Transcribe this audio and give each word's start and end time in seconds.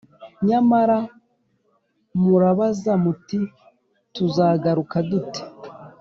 Nyamara 0.47 0.97
murabaza 2.21 2.93
muti 3.03 3.39
‘Tuzagaruka 4.13 4.97
dute?’ 5.09 5.41